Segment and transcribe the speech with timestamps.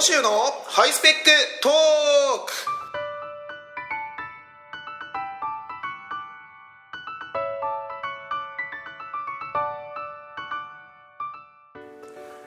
[0.00, 0.30] 野州の
[0.66, 1.72] ハイスペックトー
[2.46, 2.52] ク。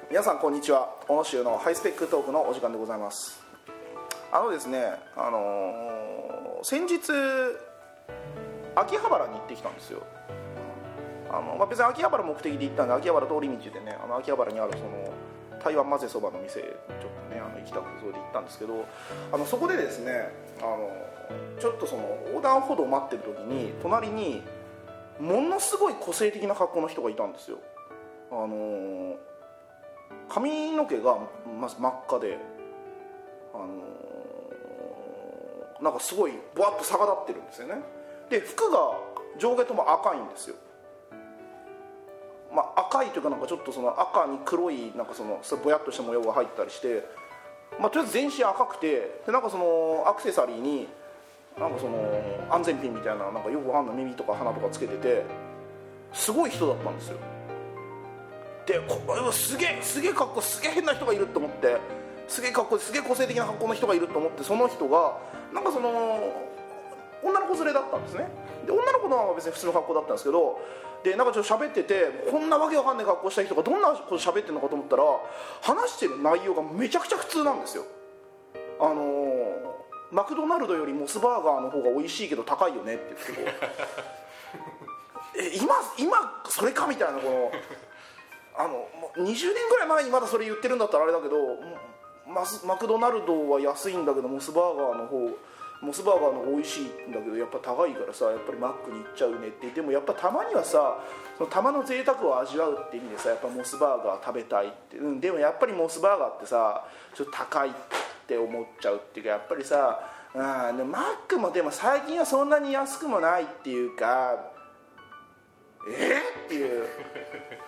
[0.09, 0.95] 皆さんこんにちは。
[1.07, 3.39] 小野州のハイスペックトークのお時間でございます。
[4.31, 4.85] あのですね
[5.15, 7.01] あのー先日
[8.73, 10.01] 秋葉原に行ってきたんですよ。
[11.29, 15.12] あの、まあ、別に秋葉原目的で行ったんで秋葉原通り道でねあの秋葉原にあるその
[15.63, 16.67] 台湾混ぜそばの店ちょっ
[17.29, 18.85] とねあの行きたくてそれで行ったんですけど
[19.31, 20.29] あのそこでですね
[20.59, 20.89] あの
[21.59, 24.43] ちょっとその横断歩道を待ってる時に隣に
[25.19, 27.57] ものすごい個性的な格好の人がいたんですよ。
[28.31, 29.15] あの
[30.27, 31.17] 髪の毛が
[31.59, 32.37] まず真っ赤で
[33.53, 33.67] あの
[35.81, 37.75] なんかすごいボワッと逆立ってるんですよね。
[38.29, 38.97] で服が
[39.37, 40.55] 上下とも赤いんですよ、
[42.75, 47.03] 赤いというかなんかちょっとその赤に黒いなんかそのぼやっとした模様が入ったりして、
[47.79, 50.87] まあ、とりあえず全身赤くてでなんかそのアクセサリーに
[51.59, 51.97] なんかその
[52.49, 55.23] 安全ピンみたいななんかよくわかんない耳とか鼻とかつけてて
[56.11, 57.17] すごい人だったんですよ。
[58.65, 61.77] でこれはすげえすげえ格好すげえ変な人がいると思って
[62.27, 65.17] すげえ格好すげえ個性的な格好の人がいると思ってその人が
[65.53, 65.89] なんかその
[67.23, 68.27] 女の子連れだったんですね。
[68.65, 70.59] で女の子のは別に普通の格好だったんですけど
[71.03, 75.03] でなんかちょっと喋っててこんなわけわかんない格好した人がどんなこと喋ってるのかと思ったら
[75.61, 77.83] 話してる内容がめちゃくちゃ普通なんですよ。
[78.79, 79.73] あのー
[80.13, 83.53] マクドナルドよりモスバーガーの方が美味しいけど高いよねって言って
[85.35, 87.51] え今今それかみたいなこの
[88.55, 89.35] あの20年
[89.69, 91.35] ぐらい前にまだそれ言ってるんだったらあれだけど
[92.31, 95.17] マスマクドナルドは安いんだけどモスバーガーの方
[95.83, 99.69] モスバーガーの美味しいんだけどやっぱ高いからさやっぱりマックに行っちゃうねって。
[99.69, 100.99] でもやっぱたまにはさ
[101.37, 107.73] そのたまの贅沢を味わうって意味でさやっぱモスバーガー食べたいって、うん、でもやっぱりモスバーガーってさちょっと高いっ
[108.27, 109.99] て思っちゃうっていうかやっぱりさ
[110.33, 114.51] うんでマックもでも最近はそんなに安くもないっていうか
[115.89, 116.85] えーっていう。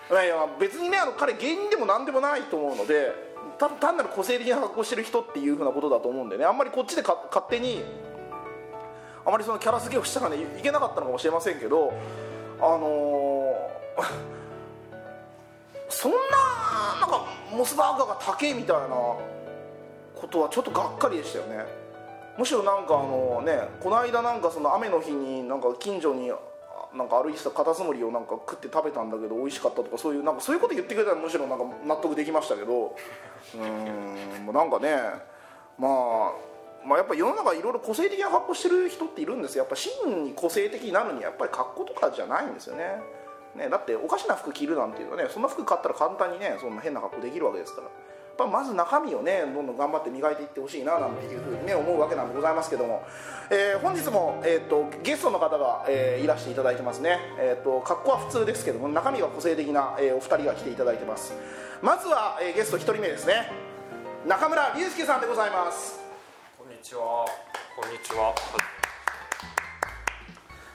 [0.08, 3.12] いや別にねあの彼芸人でも何でもないと思うので
[3.58, 6.44] 単なる個性的な格好してる人っていうふうなことだと思うんでね。
[6.44, 7.84] あんまりこっちでか勝手に
[9.26, 11.92] あまりそのキャラ付けをしたらねいけなかったのかもしれませんけど
[12.60, 14.02] あのー
[15.88, 16.18] そんな
[17.00, 21.64] なんかモスバーガーが高えみたいなことはちょっとがっかりでしたよね。
[22.36, 26.30] むしろなんかあのねこの間なんかその雨の日になんか近所に
[26.94, 32.94] なんか歩いてたカタツムリをなんか食って食べたんだけど美味しかったとかそういうなんかそういうこと言ってくれたらむしろなんか納得できましたけど。
[33.54, 34.96] うーんなんかね
[35.78, 36.32] まあ
[36.86, 39.64] まあやっぱ世の中いろいろ個性的な格好してる人っているんですよ。
[39.64, 42.84] やっぱ真に個性的になるにはやっぱり格好とかじゃないんですよね。
[43.56, 47.88] ねだっておかしな服着るなんていうのはねそんな服買ったら簡単にねそんな変な格好できるわけですから。
[47.88, 53.02] やっぱまず中身をねどんどん頑張って磨いていってほしいななんていうふうにね思うわけなんでございますけども、
[53.48, 61.32] えー本日も、えー、とゲストの方が、えーいらしていただいてますね、えー、と格好は普通ですけども中身が個性的な、えーお二人が来ていただいてます。
[61.80, 63.50] まずは、えーゲスト一人目ですね。
[64.26, 66.05] 中村隆介さんでございます。
[66.86, 67.26] ちは。
[67.74, 68.32] こんにちは。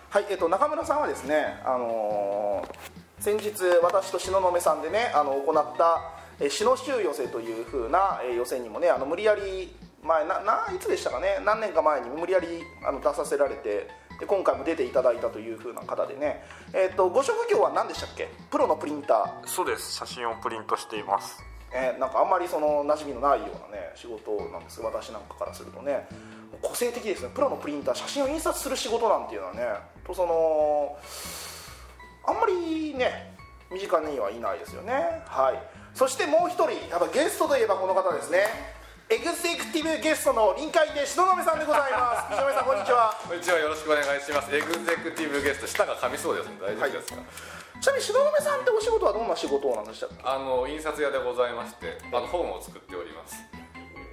[0.10, 2.92] はい、えっと、中村さんはですね、あのー
[3.22, 3.52] 先日
[3.84, 6.02] 私と東雲さんでねあの行った
[6.40, 9.74] えー篠州寄せというふうな、えー予選にもねあの無理やり
[10.04, 11.40] 前なないつでしたかね？
[11.46, 13.88] 何年か前に無理やりあの出させられて
[14.20, 16.44] で今回も出ていただいたというふうな方でね、
[16.74, 18.28] えっとご職業は何でしたっけ？
[18.50, 19.94] プロのプリンターそうです。
[19.94, 21.42] 写真をプリントしています。
[21.74, 26.08] えーなんかあんまりその馴染みのないようなね仕事なんですが私なんかからするとね。
[26.62, 27.32] 個性的ですね。
[27.34, 29.66] プロのプリンター写真を印刷する仕事なんていうのはね。
[30.06, 30.98] とその
[32.28, 33.36] あんまりね
[33.72, 35.24] 身近にはいないですよね。
[35.26, 35.60] はい。
[35.96, 38.46] そしてもう一人やっぱゲストといえばこの方ですね。
[39.10, 42.36] エグゼクティブゲストの臨海で東雲さんでございます。
[42.36, 43.14] 東雲さんこんにちは。
[43.28, 43.60] こんにちは。
[43.60, 44.56] よろしくお願いします。
[44.56, 46.56] エグゼクティブゲスト舌が噛みそうですね。
[46.62, 47.20] 大丈夫ですか、
[47.82, 50.16] ちなみに東雲さんってお仕事はどんな仕事なんでしたっけ？
[50.24, 53.36] あの印刷屋でございましてあの本を作っております。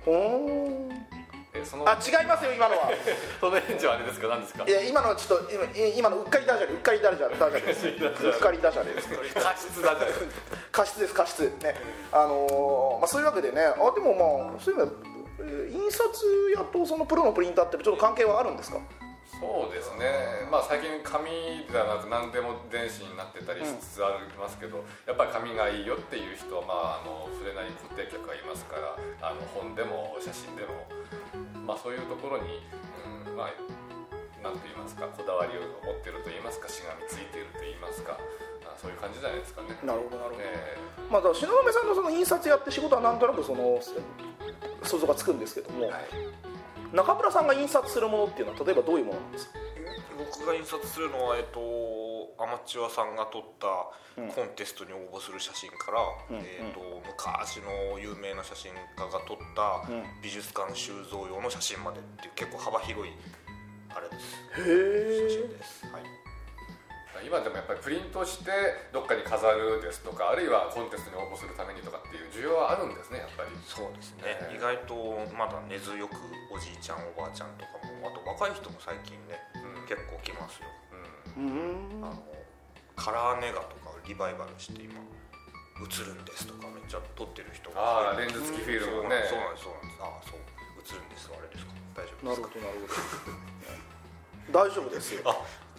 [0.05, 2.89] ほーそのあ違いますよ今のは。
[3.41, 4.29] その返事はあれですか？
[4.29, 4.65] 何ですか？
[4.65, 7.61] いや今のはちょっと今今のうっかりダジャレうっかりダジャレダジャレ。
[7.61, 7.87] です
[8.27, 8.95] うっかりダジャレ。
[8.95, 10.09] です過失だじゃ
[10.73, 11.43] 過失です過失。
[11.63, 11.75] ね。
[12.13, 14.93] あのーまあそういうわけでねあでもまあそういうの
[15.41, 16.27] えー印刷
[16.57, 18.79] 屋とそのプロのプリンターってちょっと関係はあるんですか？
[19.39, 20.51] そうですね。
[20.51, 21.31] まあ最近紙
[21.71, 30.91] ではなく何でも電子になってたりしつつありますけど、やっぱり紙がいいよっていう人はまああのそれなりに固定客がいますからあの本でも写真でも
[31.63, 32.67] まあそういうところに、
[33.31, 33.55] うん、まあ
[34.43, 38.19] なんと言いますかこだわりを持ってると言いますかしがみついていると言いますか
[38.67, 39.79] あそういう感じじゃないですかね。
[39.87, 40.43] なるほどなるほど。
[40.43, 40.75] え
[41.07, 43.79] まあだから篠宮さんのその印刷屋って仕事はなんとなくその
[44.83, 46.48] 想像がつくんですけども、はい
[46.93, 49.59] 中村さんが印刷するものっていうのは例えばどういうものなんですか？
[50.19, 51.61] 僕が印刷するのは、えっと、
[52.43, 56.01] アマチュアさんが撮ったうんコンテストに応募する写真から、
[56.31, 60.03] うんえっと、昔の有名な写真家が撮ったうん。
[60.23, 63.13] 美術館収蔵用の写真までっていう結構幅広い
[63.95, 64.27] あれです。
[65.31, 66.03] 写真です、はい、
[67.25, 68.51] 今でもやっぱりプリントして
[68.93, 73.51] どっかに飾るですとかあるいはコンテストに応募するためにとかっていう需要はあるんですねやっぱり。
[73.67, 74.95] そうですね、えー意外と
[75.37, 76.15] まだ根強く
[76.53, 79.87] おじいちゃんおばあちゃんとかもあと若い人も最近ねうん。
[79.87, 80.69] 結構来ますよ。
[81.37, 81.99] うん。
[81.99, 82.05] うん。
[82.05, 82.23] あの
[82.97, 84.95] カラーネガとかリバイバルして今
[85.79, 89.23] 映るんですとかめっちゃ撮ってる人ああレンズ付きフィルムね。
[89.31, 90.03] そうなんですそうなんです。
[90.03, 90.39] ああそう。
[90.83, 91.73] 映るんですあれですか。
[91.95, 92.55] 大丈夫なですか？
[92.55, 94.59] るほどなるほど。
[94.67, 95.23] 大丈夫ですよ。
[95.31, 95.37] あ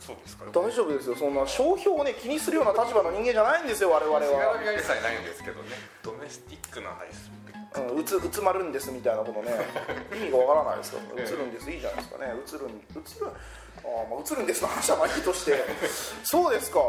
[0.10, 0.46] そうですか。
[0.50, 1.16] 大丈夫ですよ。
[1.16, 5.70] そんな商標をね気にするような立場の人間じゃないんですよ我々しがらはみが一切ないんですけどね。
[6.02, 7.94] ドメスティックなハイスペック。
[7.94, 9.54] うん、うつうつまるんですみたいなことね。
[10.18, 11.70] 意味がわからないですから、ね、映るんです。
[11.70, 12.26] いいじゃないですかね。
[12.26, 15.64] 映るん映るあー、まあ、映るんですの話はまあいいとして。
[16.26, 16.80] そうですか。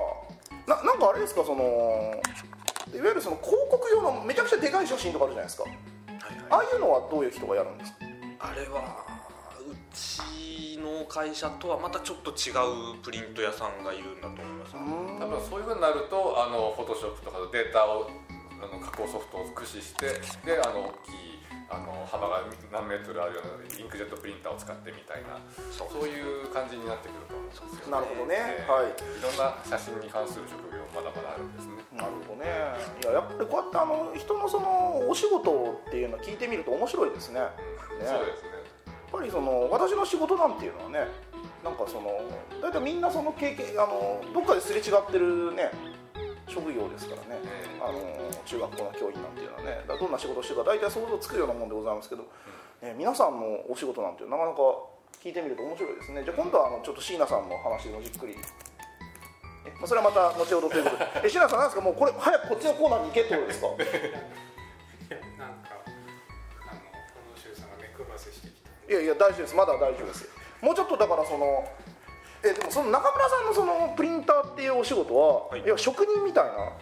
[0.66, 2.20] ななんかあれですかその
[2.94, 5.64] いわゆるその広告用のめちゃくちゃでかい写真とかあるじゃないですか。
[5.64, 5.78] はい
[6.50, 7.98] ああいうのはどういう人がやるんですか？
[8.40, 9.09] あれはう
[9.92, 12.50] ちの会社とはまたちょっと違
[12.94, 18.10] うプリント屋さんがいるんだと思います、多分そういうふうになるとあのフォトショップとかのデータを
[18.60, 21.30] あの加工ソフトを駆使してであの大きい
[21.70, 22.42] あの幅が
[22.72, 25.38] 何メートルあるようなインクジェットプリンターを使ってみたいな
[25.70, 28.34] そうそういう感じになってくると思うんですよ、なるほどね。
[28.58, 28.90] えーはい。
[28.90, 31.78] いろんな写真に関する職業まだまだあるんですね。
[31.94, 32.50] なるほどね。
[33.00, 37.38] いややっぱりこうやってあの人のそのお仕事っていうのを聞いてみると面白いですね。
[37.38, 38.02] うん。
[38.02, 38.59] ねそうですね
[39.20, 41.06] ぱりその私の仕事なんていうのはね
[41.62, 42.08] なんかその
[42.62, 45.70] 大体みんなその経験あのどっかですれ違ってるね
[46.48, 47.80] 職業ですからね、ええ。
[47.80, 48.00] あの
[48.44, 52.26] 中学校の教員なんていうのはねどんな仕事をしてるか大体想像つくようなもんでございますけど、
[52.82, 54.58] ね、皆さんのお仕事なんてなかなか
[55.22, 56.24] 聞いてみると面白いですね。
[56.24, 58.34] じゃあ今度はあのちょっと椎名さんの話もじっくり。
[58.34, 61.06] えまあそれはまた後ほどということで。
[61.22, 61.82] え椎名さんなんですか？
[61.84, 63.68] もうこれ早くこっちのコーナーに行けってことですか？
[68.90, 69.54] いやいや大丈夫です。
[69.54, 70.26] まだ大丈夫です。
[70.60, 71.62] もうちょっとだからその
[72.42, 75.62] えでもその中村さんのそのプリンターっていうお仕事は、はい。
[75.62, 76.74] い、や職人みたいな？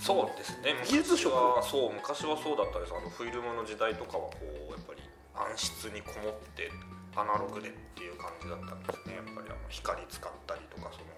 [0.00, 0.80] そうですね。
[0.88, 2.96] 技術職昔はそう昔はそうだったです。
[2.96, 5.04] あのフィルムの時代とかはこうやっぱり
[5.36, 6.72] 暗室にこもって
[7.12, 9.20] アナログでっていう感じだったんですね。
[9.20, 11.12] やっぱりあの光使ったりとかその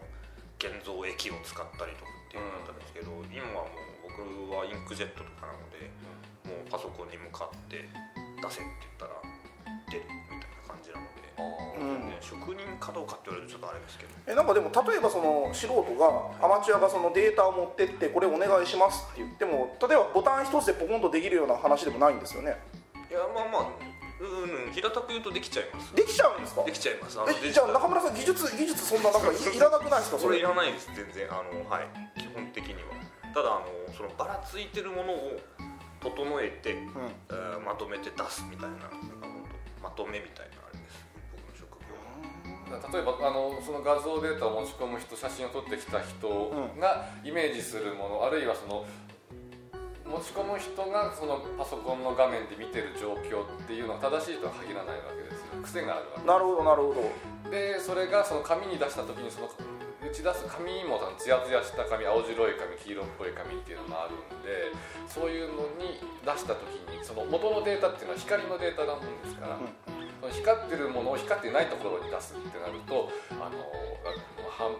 [0.58, 4.10] 現像液を使ったりとかっていうのだったんですけど、今はもう
[4.50, 5.86] 僕はインクジェットとかなので、
[6.50, 9.13] もうパソコンに向かって出せって言ったら
[9.94, 12.10] 出るみたいな感じなので、うん。
[12.10, 14.12] ね職人かどうかって言われるとちょっとあれですけど。
[14.26, 16.08] えなんかでも例えばその素人が
[16.42, 22.56] アマチュアがそのデータを持ってってこれお願いしますって言っても例えばボタン一つでポコンとできるような話でもないんですよね。
[23.10, 25.94] いやまあまあうんうん平たく言うとできちゃいます。
[25.94, 26.62] できちゃうんですか？
[26.64, 27.20] できちゃいます。
[27.20, 31.28] あのえじゃあ中村さん技術技術そんななんかいいらなくないですかそれいらないです全然。
[31.30, 31.88] あのはい。
[32.18, 32.94] 基本的には。
[33.34, 35.36] ただあのそのばらついてるものを
[36.00, 36.80] 整えて、うん。
[37.28, 38.76] えーまとめて出すみたいな
[39.96, 41.06] とめみたいなあれです？
[41.32, 42.78] 僕の職業は。
[42.92, 48.84] 例えばあのその画像データを持ち込む人写真を撮ってきた人がイメージするもの、あるいはその
[50.04, 55.62] 持ち込む人がそのパソコンの画面で見てる状況っていうのは正しいとは限らないわけですよ。
[55.62, 57.50] 癖があるわけなるほどなるほど。
[57.50, 64.68] でそれがその紙に出した時にその打ち出す紙もそのツヤツヤした紙青白い紙黄色っぽい紙っていうのもあるんで
[65.08, 69.72] そういうのに出した時にその元のデータっていうのは光のデータなもんですから、うん
[70.30, 73.58] 光ってるものを光ってないところに出すってなるとあの
[74.50, 74.70] 半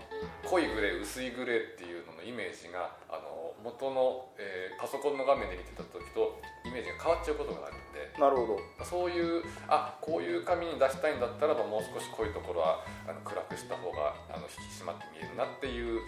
[0.44, 6.36] 濃いグレー薄いグレーっていうののイメージがあの元の、えーパソコンの画面で見てた時と
[6.66, 8.12] イメージが変わっちゃうことがあるんで。
[8.20, 8.84] なるほど。
[8.84, 16.00] そういうあこういう紙に出したいんだったらばもう少し濃いところはあの暗くした方があの引き締まって見えるなっていう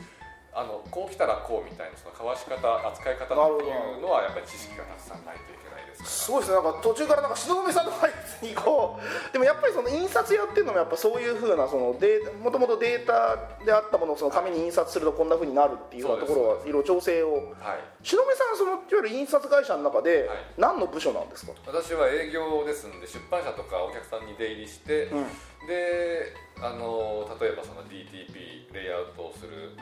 [0.57, 2.57] あのこう来たらこうみたいなそのかわし方
[2.89, 6.09] 扱い方っていうのはやっぱり知識がたくさんないといけないですから。
[6.09, 6.57] すごいですね。
[6.57, 8.09] なんか途中からなんか篠宮さんの前
[8.41, 16.81] にこうでもやっぱりその印刷やってるのもやっぱそういうふうなそのデーもともとデータであったものをその紙に印刷するとこんなふうになるっていうようなところはいろい。
[16.81, 17.53] ろ調整を。
[17.61, 20.39] はい篠宮さんはそのいわゆる印刷会社の中ではい。
[20.57, 25.27] 何の部署なんですか、私は営業ですんで出版社とかお客さんに出入りして、うん。
[25.67, 26.33] で
[26.63, 29.73] あの例えばその DTP レイアウトをする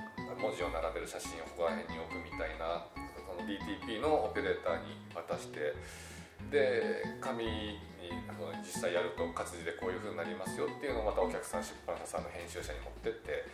[0.40, 5.74] 文字を並べる写真をここら辺に置くみたいなその DTP のオペレーターに渡して
[6.50, 7.80] で紙に
[8.60, 13.44] 実際やると活字でこういう風になりますよっていうのをまたお客さん出版社さんの編集者に持ってって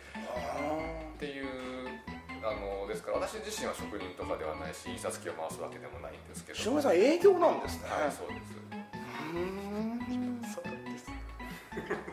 [1.15, 1.47] っていう
[2.43, 8.57] あのですから私自身は職人とかではないし印刷機を回すわけでもないんですけど篠宮さん営業なんですね、はいそうです。
[9.31, 9.90] うー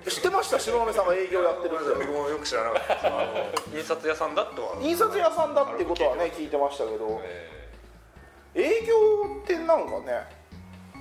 [0.09, 0.59] 知ってました？
[0.59, 2.07] 東雲さんが営業やってるって。
[2.07, 3.07] 僕もよく知らなかったです。
[3.07, 4.77] あの印刷屋さんだっては。
[4.81, 7.21] 印刷屋さんだっていうことはね聞いてましたけど。
[7.25, 7.59] え
[8.55, 8.95] 営業
[9.43, 10.27] ってなんかね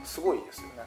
[0.03, 0.83] すごいですよね。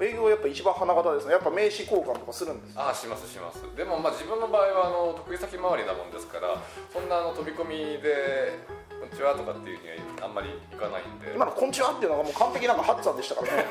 [0.00, 1.32] 営業はやっぱ一番花形ですね。
[1.32, 3.62] やっぱ名刺交換とかするんですああしますします。
[3.76, 6.60] でもまあ自分の場合はあの得意先回りなもんですから
[6.92, 8.58] そんなあの飛び込みで
[9.00, 9.88] 「こんにちは」とかっていうに
[10.20, 11.32] はあんまりいかないんで。
[11.32, 13.64] 今の「こんちは」っていうのがもう完璧なんかハッツァンでしたからね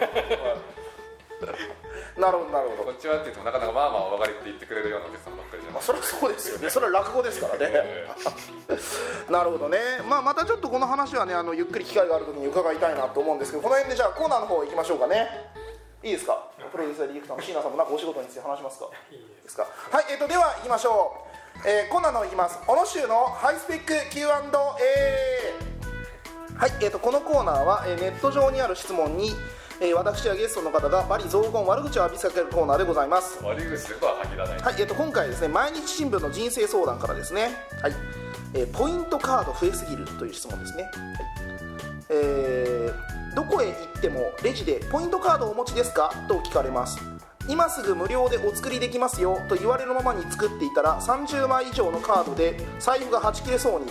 [2.18, 2.84] なるほどなるほど。
[2.84, 5.74] こんにちはって言ってもなかなかまあまあお分かりって言ってくれるようなお客さんばっかりじゃない。
[5.74, 6.70] まあ、それはそうですよね。
[6.74, 7.72] それは落語ですからね。
[7.74, 8.08] え
[9.32, 15.50] なるほどね、まあ、またちょっとこの話はねあのゆっくり機会がある時に伺いたいなと思うんですけどこの辺でじゃあコーナーの方行きましょうかね。
[16.04, 16.38] いいですか？
[16.72, 18.86] プロデューサーディレクターの椎名さんもなんかお仕事について話しますか？
[19.10, 19.66] いいでですか？
[19.92, 21.16] はい、えー、とでは行きましょ
[21.66, 22.60] う、えー、コーナーの方行きます。
[22.68, 24.44] 小野州のハイスペック Q&A は
[26.68, 29.36] い、えー、とこのコーナーは、えーネット上にある質問に、
[29.84, 33.44] えー私やゲストの方がバリ雑言悪口を浴びせかけるコーナーでございます。
[33.44, 37.50] 悪い口でとは限らない、はい、えー、と今回はですね毎日新聞の人生相談からですね、
[37.82, 37.94] はい。
[38.54, 40.94] えーポイントカード増えすぎるという質問ですね、はい。
[42.12, 46.14] えーどこへ行ってもレジでポイントカードをお持ちですか？
[46.30, 47.00] と聞かれます。
[47.50, 49.38] 今すぐ無料でお作りできますよ。
[49.50, 53.88] と言われるままに作っていたら30枚以上のカードで財布がはち切れそうに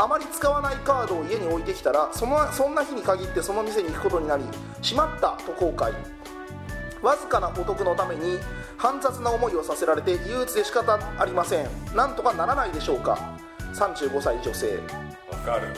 [0.00, 4.44] あまり使わないカードを家に置いてきたらそのそんな日に限ってその店に行くことになり
[4.80, 5.92] しまったと後悔。
[7.02, 8.38] わずかなお得のために
[8.78, 11.68] 煩雑な思いをさせられて憂鬱で仕方ありません。
[11.94, 13.38] なんとかならないでしょうか。
[13.74, 14.78] 35歳女性。
[15.30, 15.68] わかる。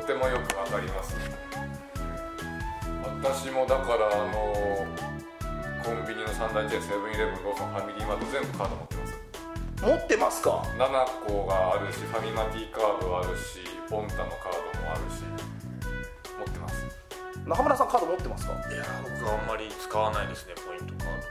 [0.00, 1.16] とてもよくわかります。
[3.20, 4.86] 私もだからあの
[5.84, 8.97] コンビニの三大チェーンセブンイレブンローソンファミリーマート全部カード持ってます
[9.80, 15.22] 持ってますか？7個があるしファミマ T カードあるしポンタのカードもあるし
[16.38, 16.84] 持ってます。
[17.46, 18.52] 中村さんカード持ってますか？
[18.52, 21.22] いや僕はあんまり使わないですねポイントカード。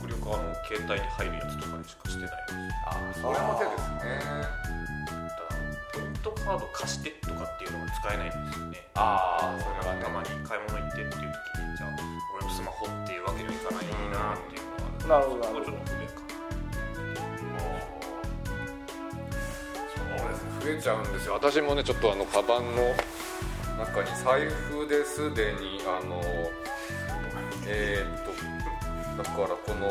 [0.00, 2.74] 極力あの携帯に入るやつとかにしかしてないです。
[2.86, 4.18] あそれも手ですね。
[4.18, 5.62] だから
[5.94, 8.82] ポイントカード貸してとかっていうのが使えないんですよね。
[8.94, 10.02] ああそれはね。
[10.02, 11.94] たまに買い物行ってっていう時にじゃあ
[12.34, 15.44] 俺のスマホっていうわけにはいかないなっていうのがあるなるほど。
[15.44, 15.72] そこちょ
[20.68, 21.34] 増えちゃうんですよ。
[21.34, 22.94] 私もねちょっとあのカバンの
[23.78, 26.20] 中に財布ですでにあの
[27.66, 29.88] えーっとだからこの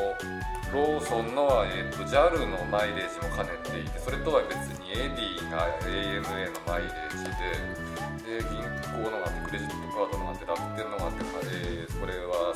[0.73, 7.23] ローソンのは、えーっと JAL のマイレージも兼ねていてそれとは別にエディが ANA のマイレージ
[8.27, 12.53] でで銀行のがあってクレジットカードのがあって楽天のがあって、えーこれは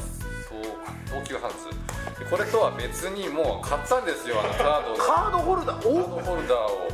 [0.48, 0.62] そう
[1.08, 4.98] 東急ハンズでこれとは別にもう買ったんですよあのカードを。
[4.98, 5.82] カードホルダー？
[5.82, 6.92] カードおホルダーを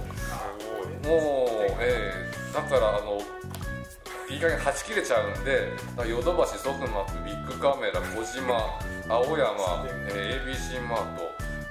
[1.07, 2.53] もう、ええ。
[2.53, 3.21] だからあの
[4.29, 5.71] いい加減はち切れちゃうんで
[6.09, 10.41] ヨドバシソフマップビッグカメラ小島青山、え。
[10.43, 11.23] ー ABC マート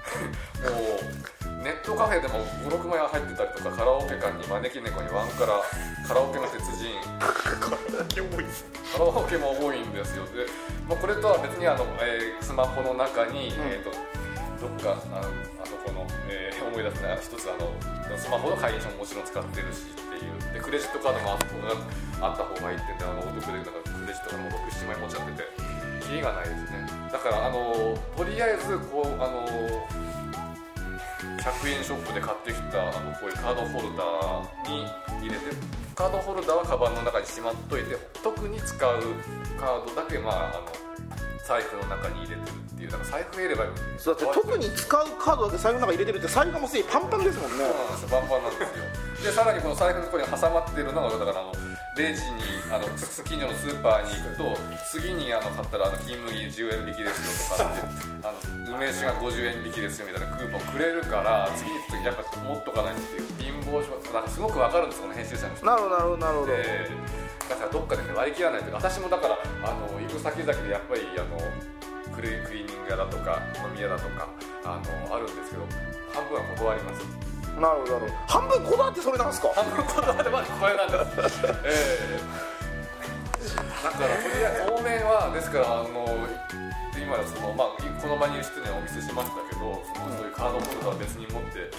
[0.72, 5.60] もうネットカフェでも56枚入ってたりとかカラオケ館に招き猫にワンカラ
[6.06, 6.94] カラオケの鉄人。
[7.60, 7.70] カ
[8.98, 10.24] ラオケも多いんですよ。
[10.26, 10.46] で、
[10.88, 13.90] まあ、これとは別にあの、えースマホの中に、えー、と
[14.60, 15.28] どっかあの、
[16.28, 17.71] えー思い出すね一つあの
[18.18, 20.54] スマホの会員証ももちろん使ってるしっていう。
[20.54, 26.87] でクレジットカードもあった方がいいってんであのお得でだかクレジットカードも67枚持っちゃっててキリがないですね。
[27.12, 29.47] だからあのとりあえずこうあの
[31.38, 34.87] 100円ショップで買ってきたあのこういうカードホルダーに
[35.21, 35.54] 入れて
[35.95, 38.78] カードホルダーはカバンの中にしまっといて特に使う
[39.59, 40.66] カードだけまああの
[41.47, 42.66] 財布の中に入れてる。
[42.86, 47.58] いうだから財布入れればいいそうだって特に使うカードだけ財布の中に入れてるって財布がもうすでにパンパンですもんね。
[47.58, 49.06] そうなんですよバンバンなんですよ。
[49.26, 51.52] でさらにこの財布のところに挟まってるのがだからあの
[51.96, 54.56] レジにあの近所のスーパーに行くと
[54.92, 57.82] 次にあの買ったらあの金麦10円引きですよとかって
[58.22, 65.64] あの梅酒が50円引きですよみたいなクーポンくれるから次に行く時やっぱ持っとかないっていう貧乏症なんかすごくわかるんですこの編集者の人。
[65.64, 66.52] なるほどなるほどなるほど。
[66.52, 66.90] で
[67.48, 68.74] だからどっかで、ね、割り切らないと。
[68.74, 71.38] 私もだからあの行く先々でやっぱりあの
[72.16, 74.28] クリクリーニング屋だとか飲み屋だとか
[74.64, 75.62] あのあるんですけど
[76.14, 77.04] 半分は断ります。
[77.61, 79.49] なるほど半分こだわってそれなんですか？
[79.54, 81.40] 半分断ればこれなんです。
[81.64, 82.55] ええ
[83.83, 86.06] だからとりあえず当面はですからあの
[86.97, 91.71] 今その、まあ、この場にいる人にはお見せしましたけどそのそういうカードホルダーは別に持って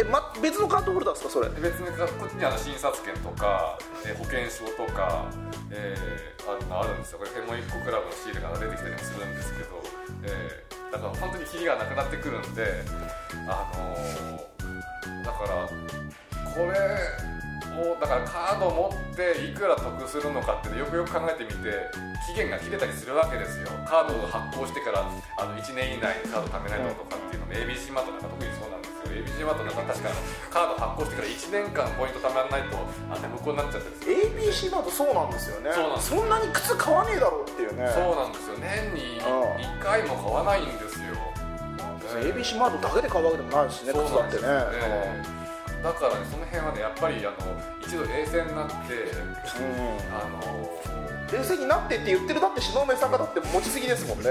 [0.00, 1.48] え、ま、別のカードホルダーですかそれ？
[1.52, 3.78] で別にこっちにあの診察券とか、
[4.08, 5.28] えー保険証とか、
[5.70, 6.42] えー
[6.72, 7.18] ああるんですよ。
[7.20, 9.78] これフェモイッコクラブのシールが出てきたりもするんですけど、
[10.24, 12.82] えーだから本当にキリがなくなってくるんで
[13.48, 15.68] あのーだから
[16.52, 16.78] これ
[18.00, 21.90] だからカードを持っていくら得するのかってよくよく考えてみて
[22.26, 23.68] 期限が切れたりするわけですよ。
[23.86, 29.12] カードを発行してからあの1年以内にカード貯めないととかっていうのも ABC マートなんか特にそうなんですよ。
[29.12, 30.20] ABC マートなんか確かあの
[30.50, 32.78] カード発行してから1年間ポイント貯まらないと
[33.10, 35.70] あの無効になっちゃってる ABC だとそうなんですよね。
[35.74, 37.90] そうなんですんなに靴買わねえだろうっていうね。
[37.90, 38.56] そうなんですよ。
[38.58, 39.78] 年にうん。
[39.78, 41.16] 1回も買わないんですよ。
[42.20, 44.88] ABC マートだけで買うわけでもないしねそう靴だってなんですよ。
[44.88, 45.00] ね。
[45.38, 45.41] ね
[45.82, 47.36] だからねその辺はねやっぱりあの
[47.82, 49.98] 一度冷静になってうん。
[50.14, 50.38] あの
[51.32, 54.30] 冷静になってって言ってるだって篠宮さんがだって持ちすぎですもんね。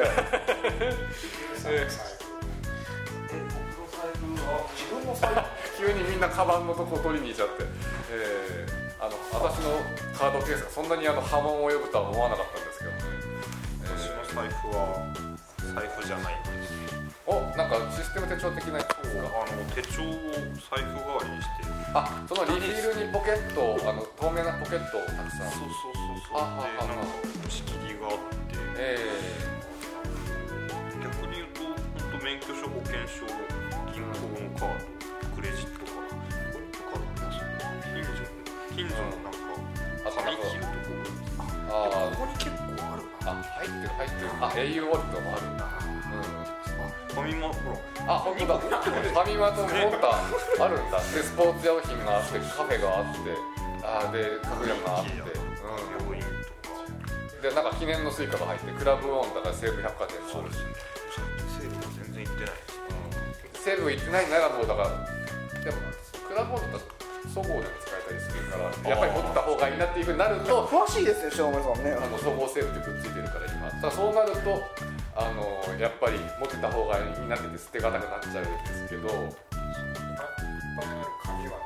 [4.72, 7.64] 自分の財布急にみんなカバンのとこ取りに行っちゃって、
[8.12, 9.82] えーあの私の
[10.16, 12.98] カードケースがそんなにあの波紋を呼ぶとは思わなかったんですけどね、
[13.82, 15.10] 私の財布は
[15.74, 19.30] 財布じゃないんですおなんかシステム手帳的なやつですか？
[19.30, 20.06] あの手帳を
[20.70, 21.70] 財布代わりにしてる。
[21.94, 25.52] あそのリフィルにポケットをあの透明なポケットをたくさん。
[25.52, 26.42] そうそうそうそう。
[26.66, 27.06] でなんか
[27.50, 28.18] 仕切りがあっ
[28.50, 28.58] て。
[28.78, 28.98] え
[31.04, 31.76] 逆に言うと本
[32.20, 33.26] 当免許証保険証
[33.94, 34.86] 銀行のカード
[35.36, 36.18] クレジットカード
[36.52, 37.54] これとかなんですよ
[37.94, 38.26] 近所
[38.76, 39.38] 近所のなん
[40.08, 43.32] あか紙切るとこー、ああここに結構あるな。
[43.32, 44.30] あ入ってる入ってる。
[44.40, 45.58] あ au ウォレットもあるん。
[45.58, 45.66] だ
[47.22, 48.14] ファミマほら。
[48.14, 48.58] あ本当だ。
[48.58, 50.98] ファミマとモーターあるんだ。
[50.98, 53.20] でスポーツ用品があってカフェがあって
[53.86, 55.22] あでカフェがあって、う
[56.02, 56.26] 病院
[56.62, 62.62] とかん、でなんか記念のスイカが入ってクラブオンだから西武百貨店もあるし、さっきセールが全然行ってないで
[63.54, 63.62] す。
[63.62, 64.90] 西武行ってないならもうだから
[65.62, 65.78] でも
[66.26, 71.94] クラブオンだったらそごうでも使えたりするからやっぱり持ってた方がいいなっていうふうになると詳しいですね篠宮さんね。
[71.94, 73.70] あの総合セールってくっついてるから今。
[73.70, 74.58] だそうなると
[75.22, 79.08] あのやっぱり持ってた方がいいなってて捨てがたくなっちゃうんですけど。
[81.24, 81.62] 紙は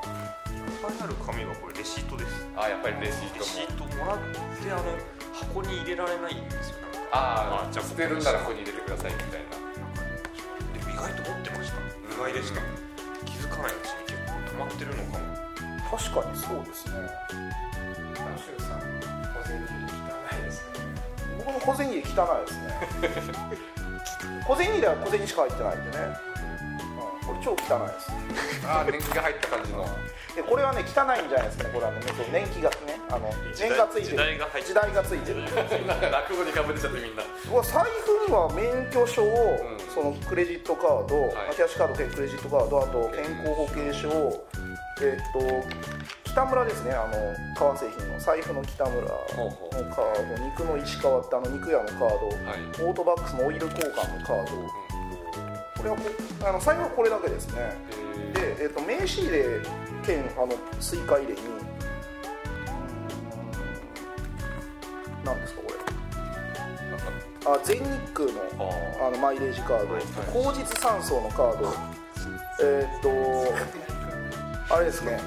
[0.80, 2.46] ファイナル紙はこれレシートです。
[2.56, 4.82] あやっぱりレシーレトもシートもらってあの
[5.32, 6.76] 箱に入れられないんですよ。
[6.82, 9.56] なんかああじゃあ捨てるんならここに入れてくださいみたいな。
[10.76, 12.60] でも意外と持ってました意外でした
[13.24, 15.24] 気づかないうちに結構溜まってるのかも。
[15.86, 16.92] 確かにそうですね
[21.46, 23.36] 僕の小銭入れ汚いですね。
[24.46, 26.04] 小銭入れは小銭しか入ってないんでね、
[27.22, 28.66] うん、これ超汚いです。
[28.66, 29.86] ああ年季が入った感じの。
[30.34, 31.70] でこれはね汚いんじゃないですかね。
[31.72, 32.00] これはね
[32.32, 32.76] 年季がね
[33.08, 34.10] あの年がついてる。
[34.10, 35.42] 時代が時代がついてる。
[36.10, 37.22] 落語にかぶれちゃってみんな。
[37.62, 39.26] 財布には免許証、ん。
[39.94, 41.54] そのクレジットカード、はい。
[41.54, 44.44] キャッシュカードクレジットカードあと健康保険証
[45.00, 46.92] えっと北村ですね。
[46.92, 47.14] あの
[47.56, 48.20] 革製品の。
[48.20, 49.00] 財布の北村。
[49.00, 50.44] のカード。
[50.44, 52.20] 肉の石川ってあの肉屋のカード、はい。
[52.86, 54.52] オートバックスのオイル交換のカード。
[55.78, 56.02] これはこ
[56.46, 57.72] あの財布はこれだけですね。
[58.34, 59.44] えで、えっと名刺入れ
[60.04, 61.38] 兼あのスイカ入れに。
[65.24, 65.74] 何ですかこれ。
[67.46, 68.42] あ全日空の
[69.00, 70.02] ああのマイレージカード、はい
[70.34, 71.72] 後日三層のカード。
[72.62, 72.98] えー。
[72.98, 73.95] っと
[74.68, 75.20] あれですね。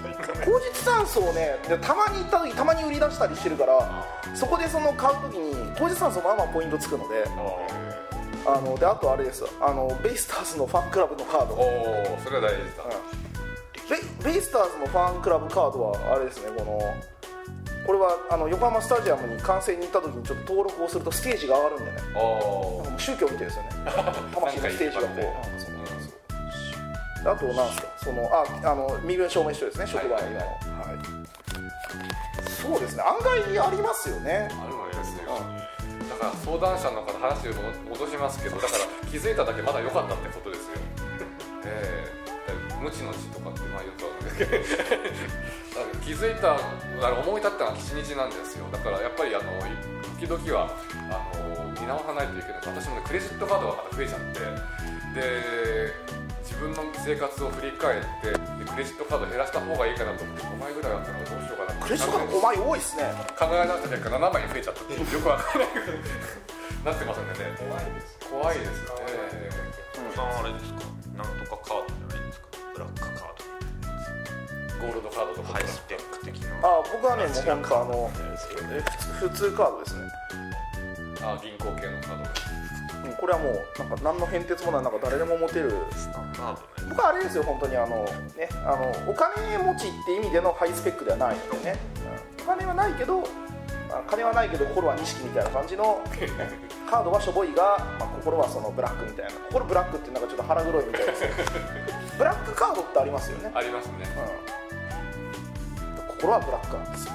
[0.45, 7.23] 後日三層ねでたまに行った時たまに売り出したりしてるからそこでその買う時に後日三層まあまあポイントつくので
[8.45, 9.43] ああのであとあれです。
[9.61, 11.57] あのベイスターズのファンクラブのカード、お
[12.15, 14.23] おそれは大事だ、うん。
[14.23, 16.79] ベイベイスターズのファンクラブカードはあれですねこの
[17.85, 21.97] これはあの横浜スタジアムに観戦に行った時にちょっと登録をするとステージが上がるんでね。
[22.97, 23.69] 宗教みたいですよね。
[24.35, 25.07] 魂のステージがこ
[27.25, 27.29] う。
[27.29, 27.98] あとなんですか？
[28.09, 30.47] そのああの身分証明書ですね職場以外の、はい。
[30.47, 31.19] はい
[32.59, 34.47] そうですね案外ありますよね。
[34.51, 35.25] あるわけですよ
[36.09, 37.53] だから相談者の方話を
[37.89, 40.75] 戻しますけどだから気づいただけまだ良かったってことですよ。
[41.65, 42.83] ええ。
[42.83, 44.51] 無知の知とかってまあよくあるんですけど。
[46.05, 46.57] 気づいたあ
[47.11, 48.65] の思い立ったのは吉日なんですよ。
[48.71, 49.45] だからやっぱりあの
[50.19, 50.69] 時々は
[51.11, 54.39] あの見直さないといけない私もねクレジットカードがまた増えちゃって。
[55.13, 63.03] で自分の生活を振り返ってでクレジットカード減らした方がいいかなと思って5枚ぐらいあったらどうしようかなクレジットカード5枚多いですね。
[63.37, 65.75] 考え直した結果7枚に増えちゃったってよくわからない
[66.85, 67.55] なってますん でね。
[67.59, 69.49] 怖いです怖いですよね。
[70.15, 70.79] さんあれですか
[71.15, 72.47] なんとかカードじゃないですか？
[72.73, 75.53] ブラックカードゴールドカードとか。
[75.53, 78.11] ハイスペック的なあ僕はねもう本当あの
[78.73, 78.81] え
[79.19, 80.01] 普通カードですね。
[81.21, 82.58] あ銀行系のカード
[83.05, 86.89] うんこれはもうなんか何の変哲もないなんか誰でも持てるスタンダードね。
[86.89, 88.03] 僕はあれですよ本当にあの
[88.37, 91.79] ねあのお金持ちって意味でのハイスペックではないのでね、
[92.37, 92.43] うん。
[92.43, 93.23] お金はないけど
[93.91, 96.01] あ金はないけど心は錦みたいな感じの
[96.89, 99.31] カードはしょぼいが、まあ、心はそのブラックみたいな。
[99.49, 101.29] 心ブラックってなんかちょっと腹黒いみたいですよ
[102.17, 103.93] ブラックカードってありますよね、ありますね。
[106.09, 107.13] うん、ころはブラックなんですよ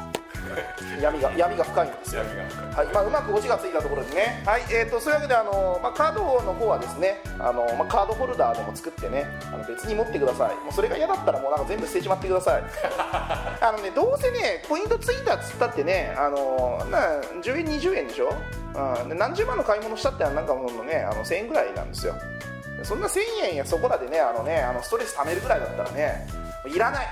[1.00, 2.87] 闇が闇が深いんですよ闇が深い。
[2.87, 2.94] はい。
[2.94, 4.62] まあ、うまくオチがついたところでね、はい。
[4.70, 10.54] えー、とそういうわけであの、まあ、カードの方はですねあの、まあ、カードホルダーでも作ってねあの別に持ってください。
[10.64, 12.62] もうそれが嫌だったらもうなんか全部捨てちまってください。
[13.61, 16.98] あのねどうせねポイントついたっつったってねあのな
[17.42, 18.35] 10円20円でしょ、
[19.02, 22.14] うん、で何十万の買い物したってなんかもうねあの1000円ぐらいなんですよ。
[22.83, 26.26] そんな1000円やそこらでねあのねあのストレス溜めるぐらいだったらね
[26.66, 27.07] いらない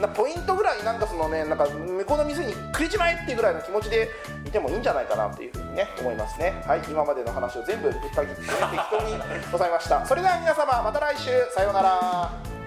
[0.00, 4.08] なポイントぐらいなんかそのねなんか向こうの店にくれちまえっていうぐらいの気持ちで
[4.46, 6.62] いてもいいんじゃないかなというふうにね思いますね。
[6.66, 9.14] はい今までの話を全部ぶった切って、ね、適当に
[9.50, 10.04] ございました。
[10.06, 11.30] それでは皆様また来週。
[11.54, 12.57] さようなら。